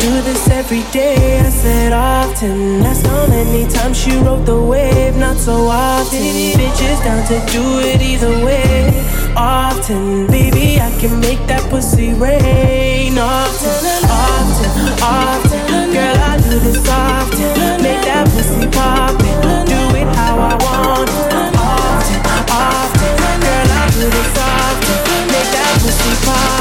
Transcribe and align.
do 0.00 0.22
this 0.22 0.48
every 0.48 0.82
day. 0.90 1.38
I 1.40 1.50
said 1.50 1.92
often. 1.92 2.80
That's 2.80 3.02
how 3.06 3.26
many 3.26 3.68
times 3.68 3.96
she 3.98 4.16
rode 4.16 4.46
the 4.46 4.60
wave. 4.60 5.16
Not 5.16 5.36
so 5.36 5.68
often. 5.68 6.20
Bitches 6.58 7.00
down 7.04 7.22
to 7.28 7.38
do 7.52 7.64
it 7.80 8.00
either 8.00 8.32
way. 8.44 9.04
Often, 9.36 10.26
baby, 10.28 10.80
I 10.80 10.90
can 11.00 11.20
make 11.20 11.42
that 11.46 11.62
pussy 11.70 12.12
rain. 12.14 13.18
Often, 13.18 14.04
often, 14.08 14.70
often. 15.02 15.92
Girl, 15.92 16.16
I 16.30 16.36
do 16.44 16.58
this 16.58 16.88
often. 16.88 17.82
Make 17.82 18.02
that 18.08 18.26
pussy 18.32 18.66
pop 18.76 19.20
it. 19.20 19.36
Do 19.68 19.80
it 20.00 20.08
how 20.16 20.36
I 20.50 20.54
want 20.64 21.10
it. 21.10 21.52
Often, 21.60 22.20
often. 22.48 23.12
Girl, 23.44 23.68
I 23.80 23.84
do 23.92 24.04
this 24.16 24.36
often. 24.48 24.98
Make 25.32 25.50
that 25.56 25.72
pussy 25.82 26.14
pop. 26.26 26.59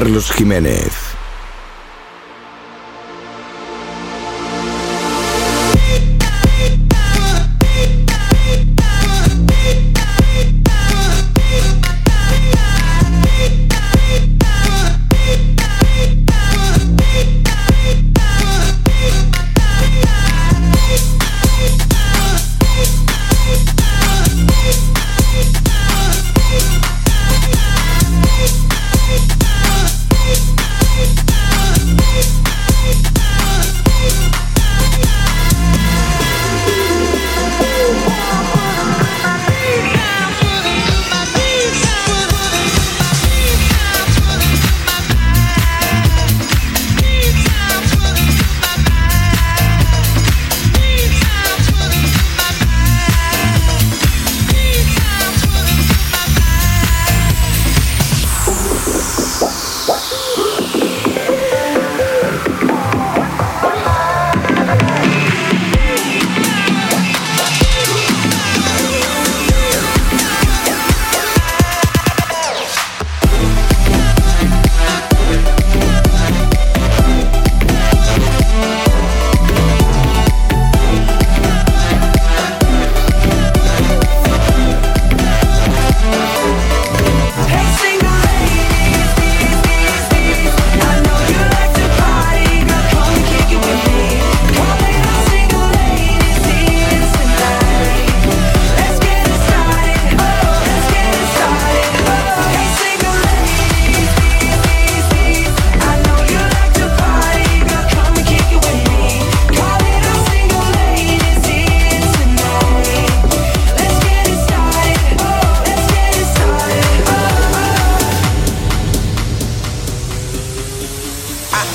Carlos 0.00 0.32
Jiménez. 0.34 0.89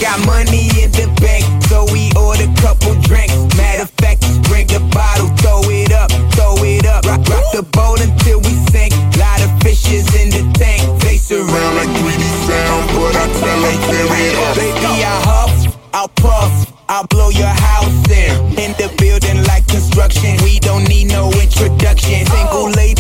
Got 0.02 0.26
money 0.26 0.68
in 0.84 0.92
the 0.92 1.08
bank, 1.22 1.46
so 1.72 1.86
we 1.92 2.12
order 2.20 2.52
couple 2.62 2.96
drinks. 3.02 3.34
Matter 3.56 3.84
of 3.84 3.92
fact, 4.02 4.22
bring 4.50 4.68
the 4.68 4.80
bottle, 4.92 5.30
throw 5.40 5.62
it 5.72 5.92
up, 5.92 6.12
throw 6.36 6.56
it 6.64 6.86
up. 6.86 7.06
Rock, 7.06 7.24
rock 7.30 7.46
the 7.54 7.64
boat 7.64 8.02
until 8.02 8.40
we 8.40 8.54
sink. 8.72 8.92
Lot 9.18 9.40
of 9.42 9.52
fishes 9.64 10.08
in 10.20 10.30
the 10.36 10.44
tank. 10.60 10.84
They 11.02 11.18
surround 11.18 11.76
like 11.78 11.92
greedy 12.04 12.28
sound, 12.44 12.84
but 12.92 13.16
I 13.16 13.26
tell 13.40 13.60
them 13.62 13.78
carry 13.88 14.22
it 14.30 14.36
up. 14.36 14.56
Baby, 14.56 15.04
I 15.04 15.16
huff, 15.24 15.78
I'll 15.94 16.10
puff, 16.10 16.74
I'll 16.90 17.08
blow 17.08 17.30
your 17.30 17.48
house 17.48 18.10
in. 18.12 18.36
In 18.60 18.72
the 18.76 18.92
building 19.00 19.44
like 19.48 19.66
construction, 19.68 20.36
we 20.44 20.60
don't 20.60 20.88
need 20.90 21.08
no 21.08 21.32
introduction. 21.32 22.26
Single 22.26 22.70
lady 22.72 22.95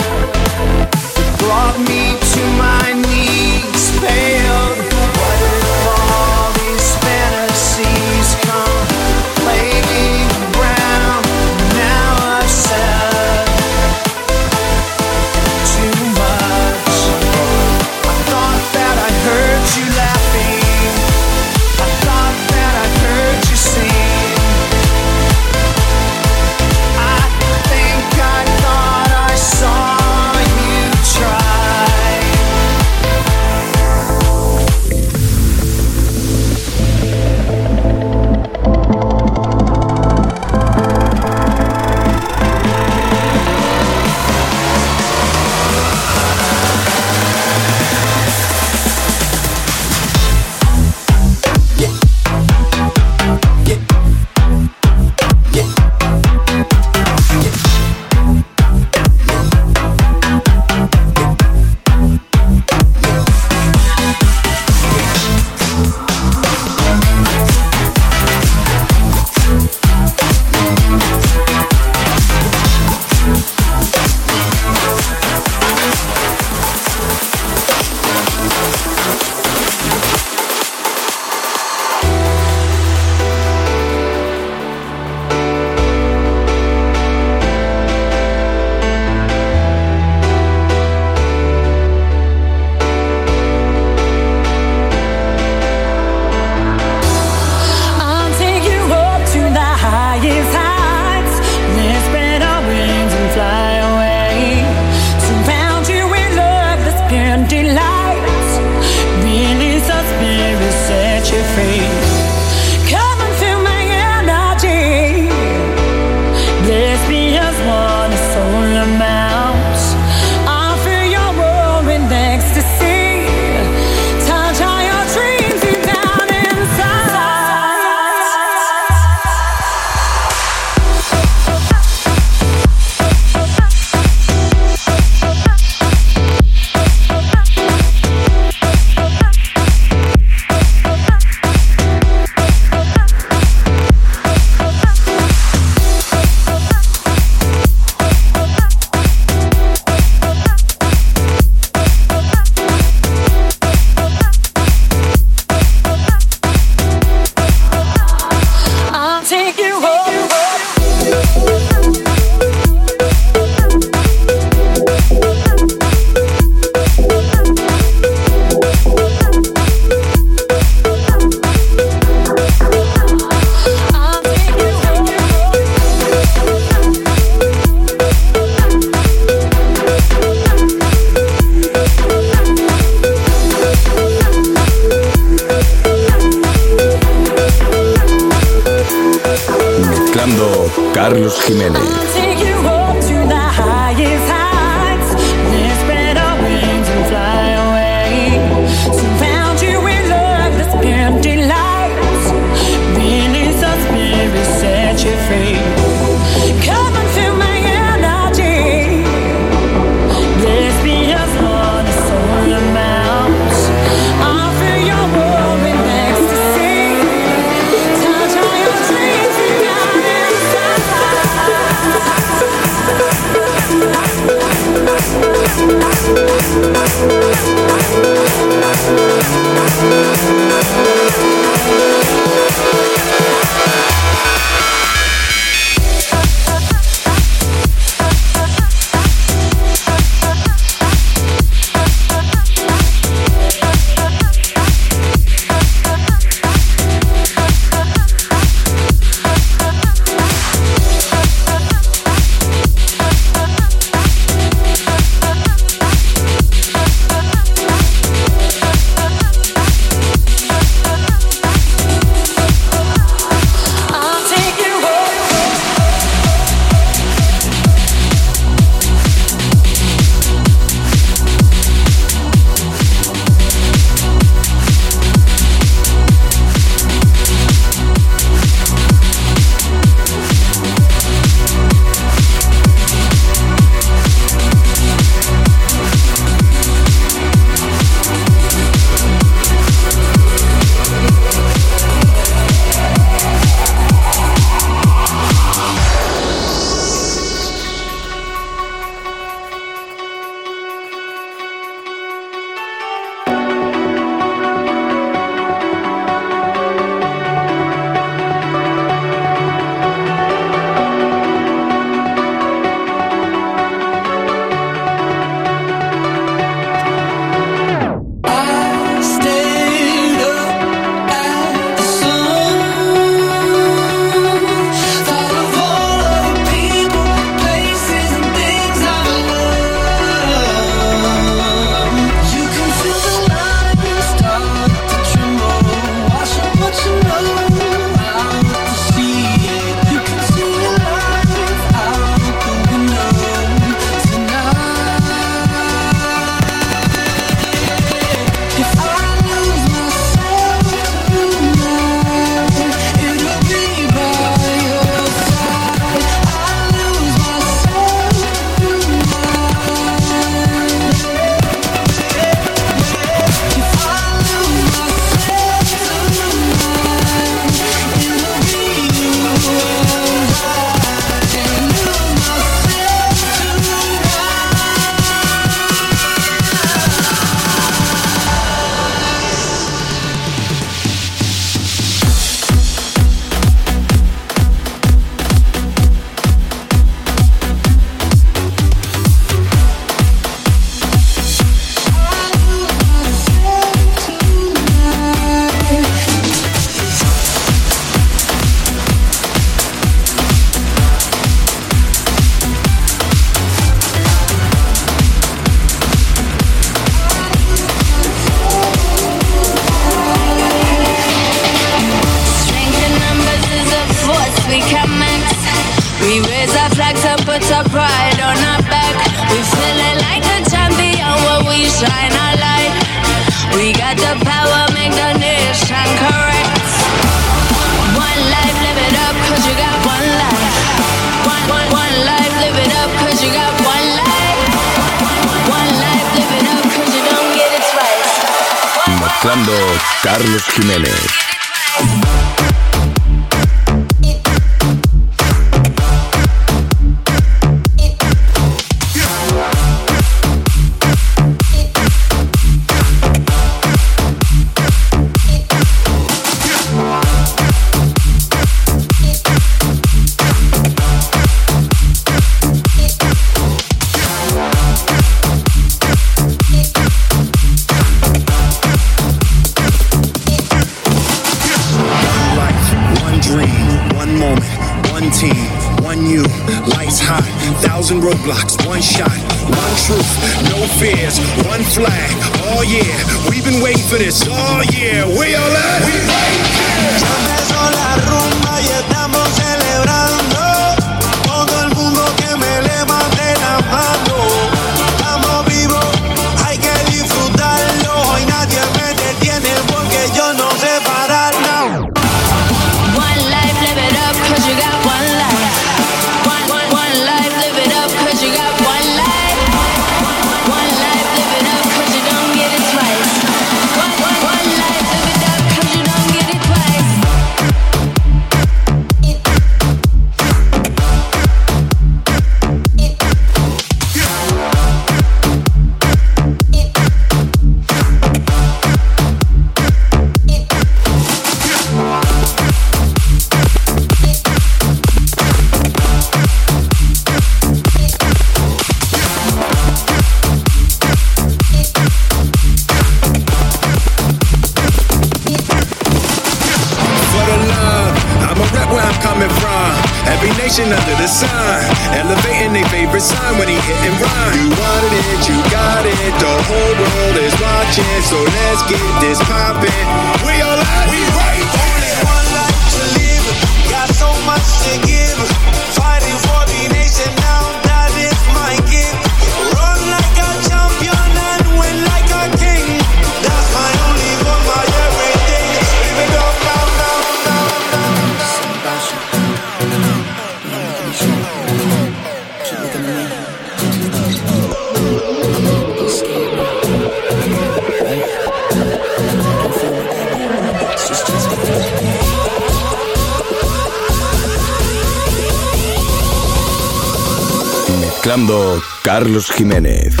Carlos 599.21 599.37
Jiménez. 599.37 600.00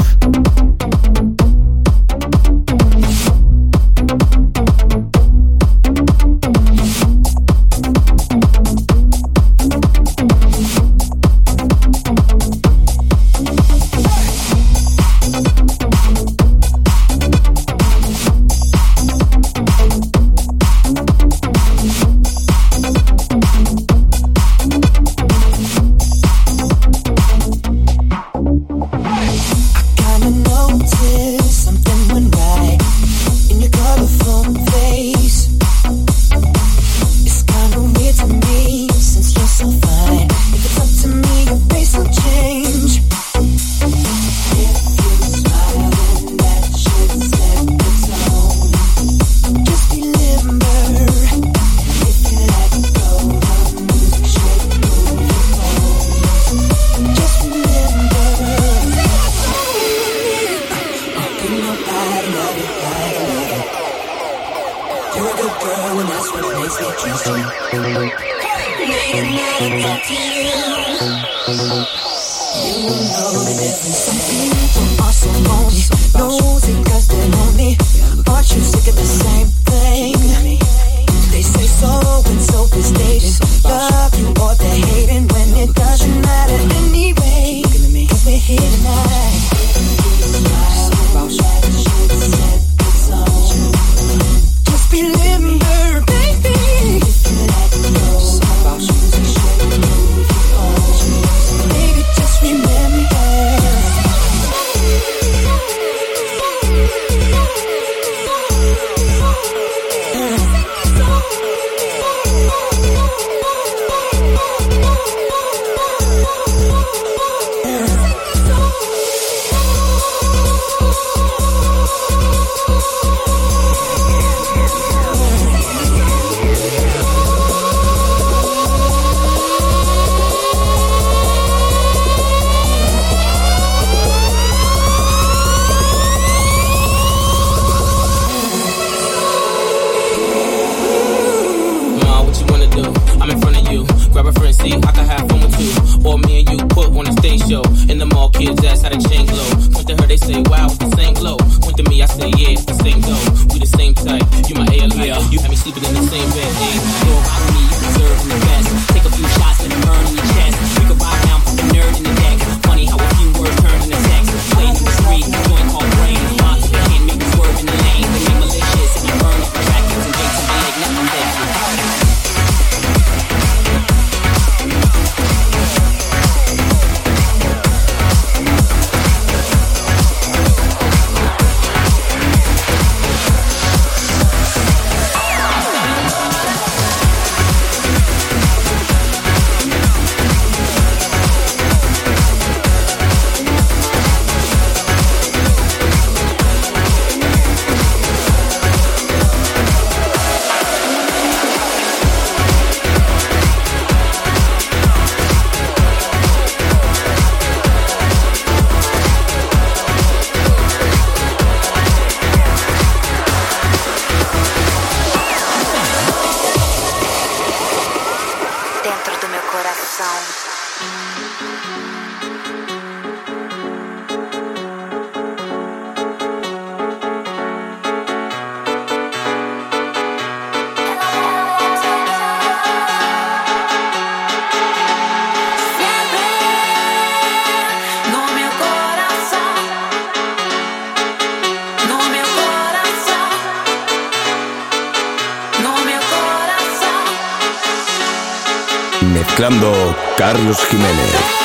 Carlos 250.17 250.59
Jiménez. 250.69 251.40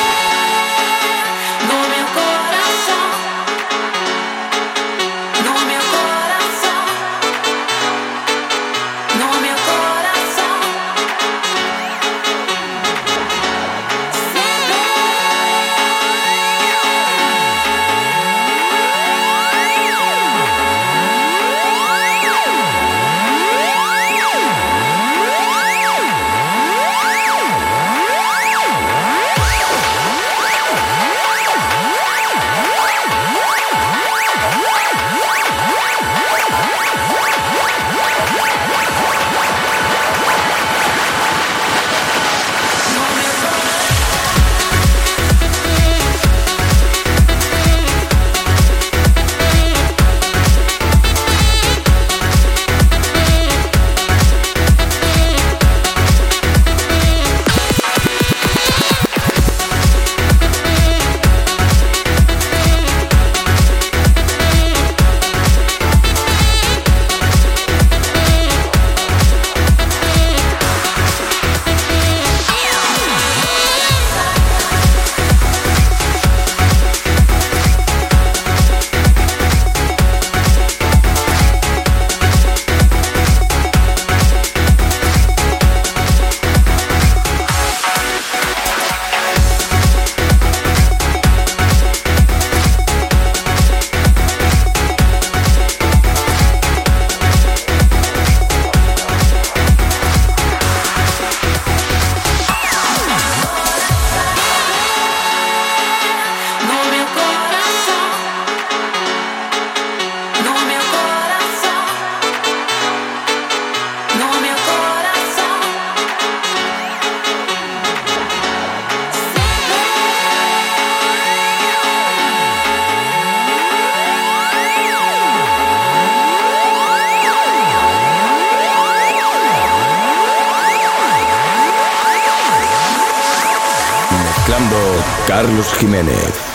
Jiménez. 135.79 136.46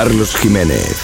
Carlos 0.00 0.32
Jiménez. 0.40 0.99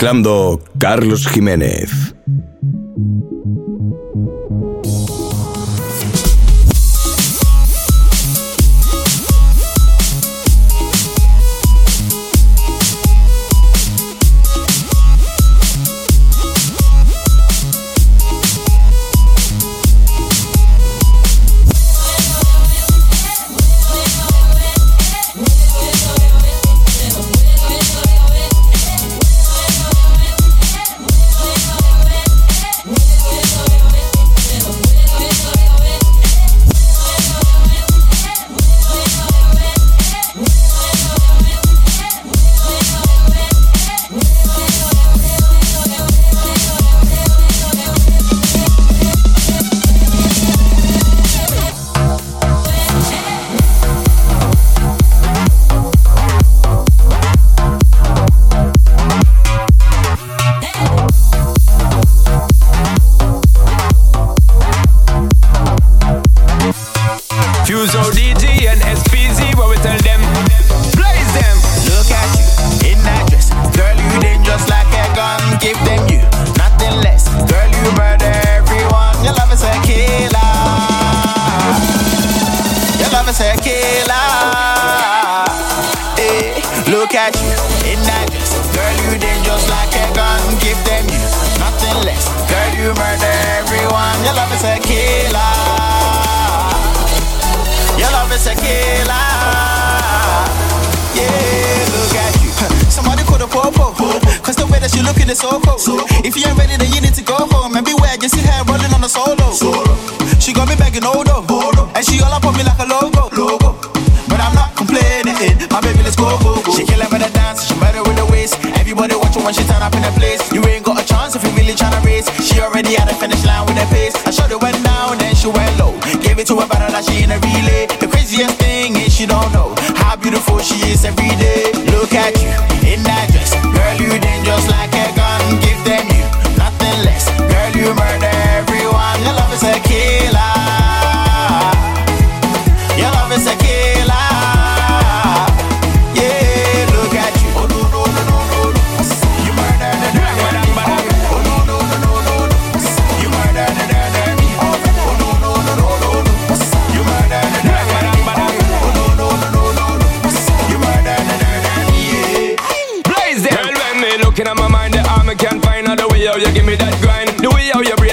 Mezclando 0.00 0.62
Carlos 0.78 1.26
Jiménez. 1.26 1.99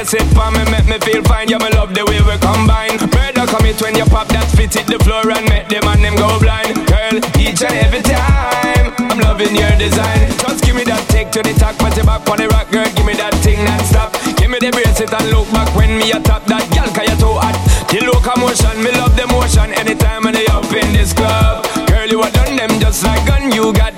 set 0.08 0.24
for 0.32 0.48
me, 0.56 0.64
make 0.72 0.88
me 0.88 0.98
feel 1.04 1.22
fine. 1.28 1.52
Yeah, 1.52 1.60
me 1.60 1.68
love 1.76 1.92
the 1.92 2.08
way 2.08 2.24
we 2.24 2.36
combine. 2.40 2.96
Murder 3.12 3.44
commit 3.52 3.76
when 3.84 3.94
you 4.00 4.08
pop 4.08 4.32
that 4.32 4.48
fit 4.56 4.72
hit 4.72 4.88
the 4.88 4.96
floor 5.04 5.28
and 5.28 5.44
make 5.52 5.68
them 5.68 5.84
and 5.84 6.00
them 6.00 6.16
go 6.16 6.40
blind. 6.40 6.80
Girl, 6.88 7.20
each 7.36 7.60
and 7.60 7.76
every 7.76 8.00
time, 8.00 8.96
I'm 9.12 9.20
loving 9.20 9.52
your 9.52 9.76
design. 9.76 10.32
Just 10.40 10.64
give 10.64 10.80
me 10.80 10.88
that 10.88 11.04
take 11.12 11.30
to 11.36 11.44
the 11.44 11.52
talk, 11.60 11.76
but 11.84 11.92
back 12.08 12.24
on 12.32 12.40
the 12.40 12.48
rock, 12.48 12.72
girl. 12.72 12.88
Give 12.96 13.04
me 13.04 13.20
that 13.20 13.36
thing 13.44 13.60
that 13.68 13.84
stop. 13.84 14.16
Give 14.40 14.48
me 14.48 14.64
the 14.64 14.72
bracelet 14.72 15.12
and 15.12 15.28
look 15.28 15.52
back 15.52 15.68
when 15.76 16.00
me 16.00 16.16
a 16.16 16.24
top 16.24 16.48
that 16.48 16.64
girl, 16.72 16.88
cause 16.96 17.04
you're 17.04 17.20
too 17.20 17.36
hot. 17.36 17.60
The 17.92 18.00
locomotion, 18.08 18.80
me 18.80 18.96
love 18.96 19.12
the 19.20 19.28
motion 19.28 19.76
anytime 19.76 20.24
when 20.24 20.40
they 20.40 20.48
up 20.48 20.72
in 20.72 20.88
this 20.96 21.12
club. 21.12 21.68
Girl, 21.92 22.08
you 22.08 22.24
are 22.24 22.32
done 22.32 22.56
them 22.56 22.72
just 22.80 23.04
like 23.04 23.28
gun, 23.28 23.52
you 23.52 23.76
got 23.76 23.97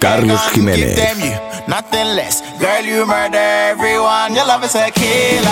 Carlos 0.00 0.40
Jiménez. 0.54 0.96
Nothing 1.68 2.14
less. 2.16 2.42
Girl, 2.58 2.84
you 2.84 3.06
murder 3.06 3.38
everyone. 3.38 4.34
Your 4.34 4.46
love 4.46 4.64
is 4.64 4.74
a 4.74 4.90
killer. 4.90 5.50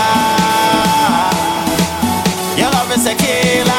Your 2.56 2.70
love 2.70 2.90
is 2.96 3.06
a 3.06 3.14
killer. 3.14 3.72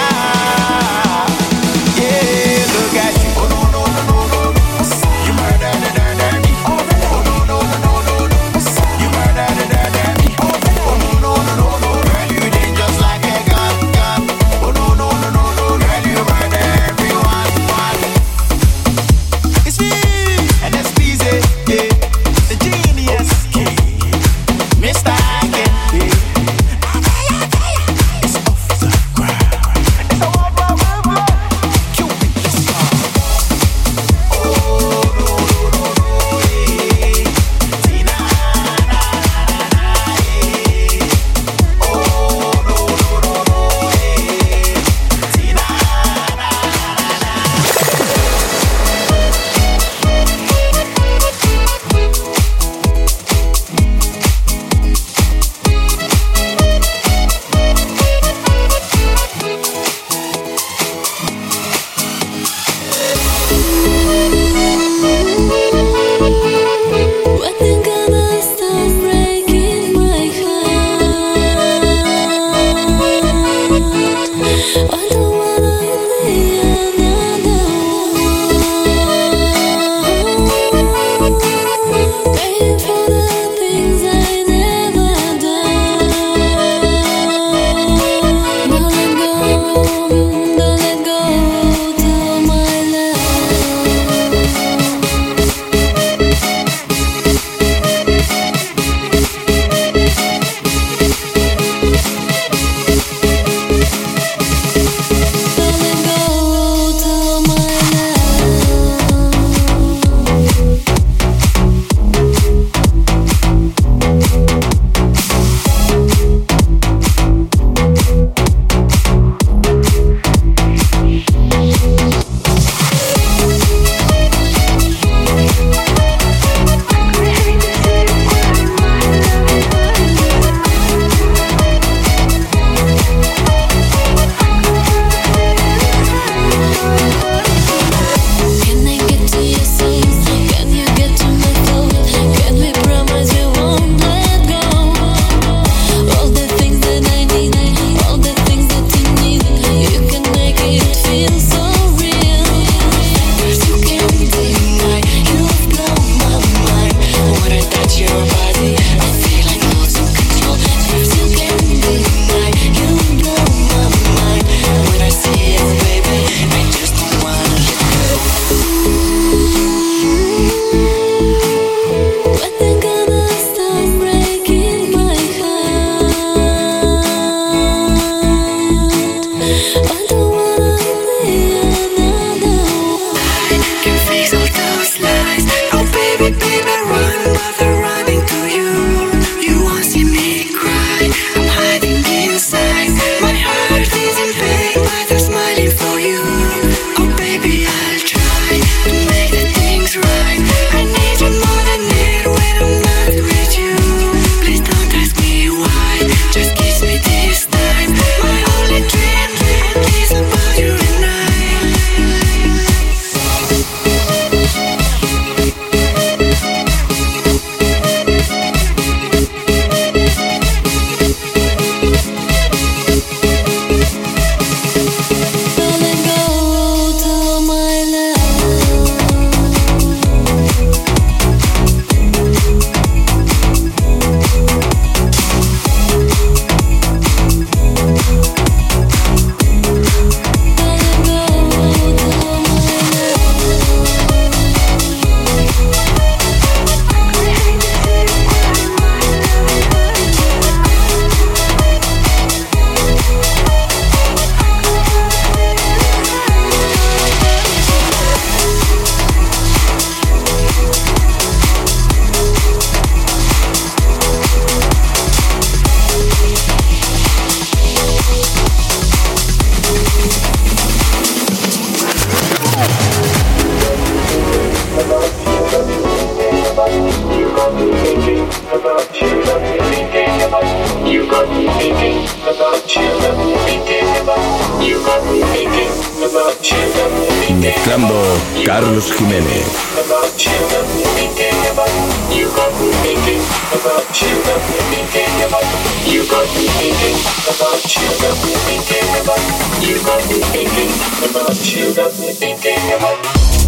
minute. 289.14 289.46
About 289.78 290.10
you, 290.26 290.34
got 290.50 290.66
me 290.74 290.82
thinking 290.98 291.38
about 291.54 291.70
you, 292.10 292.26
got 292.34 292.50
me 292.58 292.74
thinking 292.82 293.22
about 293.54 293.86
you, 294.02 294.10
got 294.26 294.42
me 294.42 294.82
thinking 294.90 295.22
about 295.30 295.46
you, 295.86 296.02
got 296.10 296.26
me 296.34 296.50
thinking 296.58 296.98
about 297.30 297.62
you, 297.62 297.86
got 298.02 298.18
me 298.26 298.34
thinking 298.50 298.90
about 298.98 299.22
you, 299.62 299.78
got 299.86 300.02
me 300.10 300.18
thinking 300.34 300.74
about 301.06 301.38
you, 301.46 301.76
got 301.76 301.94
me 302.00 302.10
thinking 302.10 302.74
about. 302.74 303.43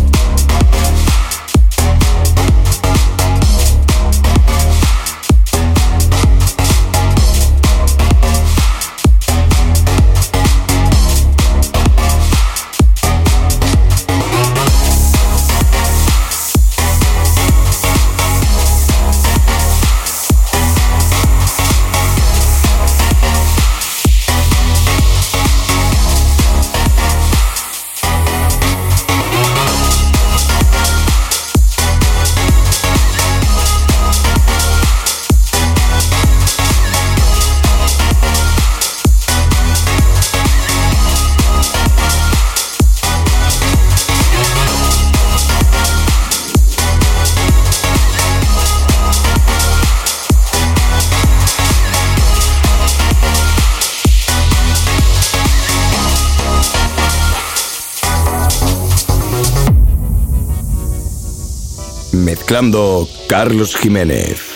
Carlos 63.27 63.75
Jiménez. 63.81 64.54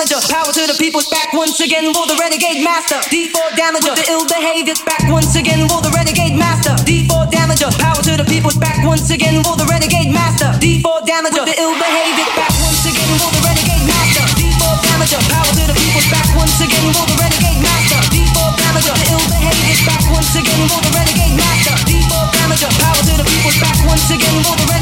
damager. 0.00 0.20
Power 0.32 0.52
to 0.52 0.64
the 0.64 0.76
people, 0.80 1.00
back 1.12 1.32
once 1.32 1.60
again 1.60 1.92
for 1.92 2.06
the 2.08 2.16
renegade 2.16 2.64
master. 2.64 2.96
D4 3.12 3.52
damager, 3.52 3.92
the 3.92 4.06
ill 4.08 4.24
behavior, 4.24 4.74
back 4.88 5.04
once 5.12 5.36
again 5.36 5.68
for 5.68 5.84
the 5.84 5.92
renegade 5.92 6.36
master. 6.36 6.72
D4 6.88 7.28
damager, 7.28 7.68
power 7.76 8.00
to 8.00 8.16
the 8.16 8.24
people, 8.24 8.52
back 8.56 8.80
once 8.84 9.10
again 9.10 9.44
for 9.44 9.56
the 9.60 9.66
renegade 9.68 10.08
master. 10.08 10.48
D4 10.56 11.04
damager, 11.04 11.44
the 11.44 11.52
ill 11.60 11.76
behavior, 11.76 12.28
back 12.32 12.52
once 12.64 12.84
again 12.88 13.12
for 13.20 13.28
the 13.28 13.40
renegade 13.44 13.84
master. 13.84 14.24
D4 14.40 14.72
damager, 14.88 15.20
power 15.28 15.52
to 15.52 15.64
the 15.68 15.76
people, 15.76 16.04
back 16.08 16.28
once 16.32 16.56
again 16.64 16.86
for 16.96 17.04
the 17.04 17.16
renegade 17.20 17.60
master. 17.60 18.00
D4 18.08 18.56
damager, 18.56 18.96
the 18.96 19.06
ill 19.12 19.26
behavior, 19.28 19.76
back 19.84 20.04
once 20.08 20.32
again 20.32 20.62
for 20.64 20.80
the 20.80 20.90
renegade 20.96 21.36
master. 21.36 21.76
D4 21.84 22.24
damager, 22.32 22.72
power 22.80 23.02
to 23.04 23.12
the 23.20 23.26
people, 23.28 23.52
back 23.60 23.76
once 23.84 24.08
again 24.08 24.36
for 24.48 24.56
the 24.56 24.64
renegade 24.64 24.79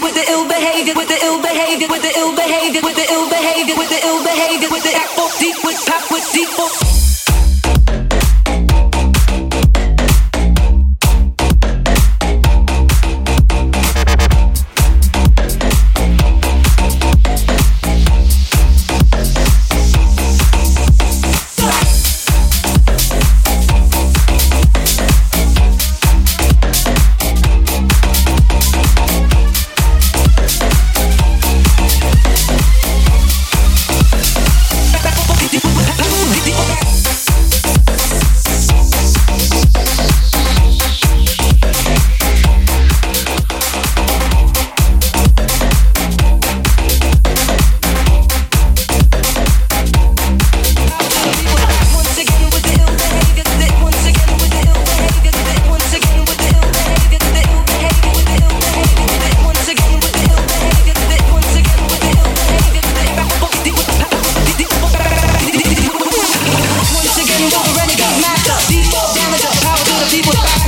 with 0.00 0.14
the 0.14 0.24
ill 0.30 0.46
behavior 0.46 0.94
with 0.94 1.08
the 1.08 1.18
ill 1.24 1.40
behavior. 1.42 1.71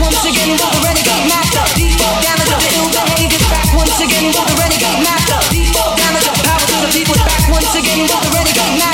once 0.05 0.25
again 0.29 0.57
the 0.57 0.69
renegade 0.85 1.27
master. 1.29 1.65
Damage 2.21 2.53
the. 2.93 3.33
Back 3.49 3.69
once 3.75 3.99
again 4.01 4.27
with 4.29 4.37
the 4.37 4.55
renegade 4.61 5.01
master. 5.01 5.39
Default 5.49 5.97
damage 5.97 6.29
of 6.29 6.37
power 6.45 6.67
to 6.69 6.77
the 6.85 6.91
people. 6.93 7.17
Back 7.25 7.49
once 7.49 7.75
again 7.75 8.03
with 8.05 8.13
the 8.13 8.31
renegade 8.37 8.79
master. 8.79 8.94